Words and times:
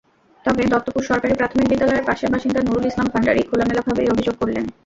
তবে 0.45 0.63
দত্তপুর 0.71 1.03
সরকারি 1.03 1.33
প্রাথমিক 1.33 1.65
বিদ্যালয়ের 1.69 2.07
পাশের 2.07 2.31
বাসিন্দা 2.33 2.59
নুরুল 2.61 2.85
ইসলাম 2.87 3.07
ভান্ডারি 3.13 3.41
খোলামেলাভাবেই 3.49 4.11
অভিযোগ 4.13 4.35
করলেন। 4.41 4.65